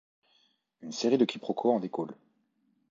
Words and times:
Une 0.81 0.91
série 0.93 1.19
de 1.19 1.25
quiproquos 1.25 1.69
en 1.69 1.79
découle. 1.79 2.15